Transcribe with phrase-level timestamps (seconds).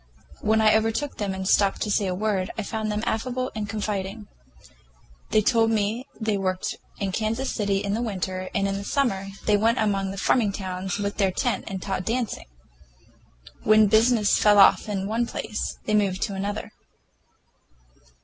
[0.41, 3.69] When I overtook them and stopped to say a word, I found them affable and
[3.69, 4.27] confiding.
[5.29, 9.57] They told me they worked in Kansas City in the winter, and in summer they
[9.57, 12.47] went out among the farming towns with their tent and taught dancing.
[13.63, 16.71] When business fell off in one place, they moved on to another.